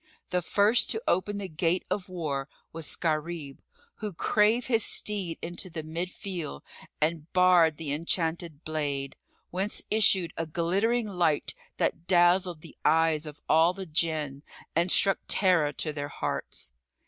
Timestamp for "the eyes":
12.61-13.27